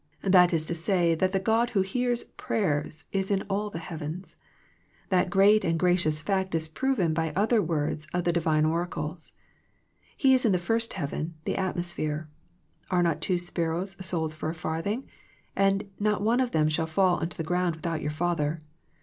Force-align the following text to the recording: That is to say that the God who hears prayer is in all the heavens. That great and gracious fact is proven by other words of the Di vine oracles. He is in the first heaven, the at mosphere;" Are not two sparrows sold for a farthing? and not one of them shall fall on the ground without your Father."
That 0.23 0.51
is 0.51 0.65
to 0.65 0.73
say 0.73 1.13
that 1.13 1.31
the 1.31 1.39
God 1.39 1.69
who 1.77 1.81
hears 1.81 2.23
prayer 2.23 2.87
is 3.11 3.29
in 3.29 3.43
all 3.43 3.69
the 3.69 3.77
heavens. 3.77 4.35
That 5.09 5.29
great 5.29 5.63
and 5.63 5.77
gracious 5.77 6.21
fact 6.21 6.55
is 6.55 6.67
proven 6.67 7.13
by 7.13 7.31
other 7.35 7.61
words 7.61 8.07
of 8.11 8.23
the 8.23 8.33
Di 8.33 8.39
vine 8.39 8.65
oracles. 8.65 9.33
He 10.17 10.33
is 10.33 10.43
in 10.43 10.53
the 10.53 10.57
first 10.57 10.93
heaven, 10.93 11.35
the 11.45 11.55
at 11.55 11.75
mosphere;" 11.77 12.25
Are 12.89 13.03
not 13.03 13.21
two 13.21 13.37
sparrows 13.37 13.91
sold 14.03 14.33
for 14.33 14.49
a 14.49 14.55
farthing? 14.55 15.07
and 15.55 15.87
not 15.99 16.23
one 16.23 16.39
of 16.39 16.49
them 16.49 16.67
shall 16.67 16.87
fall 16.87 17.17
on 17.19 17.29
the 17.29 17.43
ground 17.43 17.75
without 17.75 18.01
your 18.01 18.09
Father." 18.09 18.57